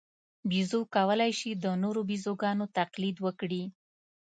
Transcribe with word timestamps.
بیزو 0.49 0.79
کولای 0.95 1.31
شي 1.39 1.51
د 1.63 1.65
نورو 1.83 2.01
بیزوګانو 2.09 2.65
تقلید 2.77 3.17
وکړي. 3.25 3.63